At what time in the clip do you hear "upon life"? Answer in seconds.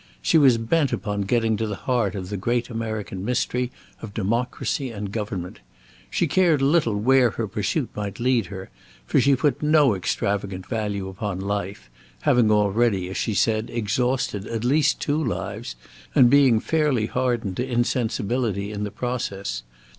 11.07-11.87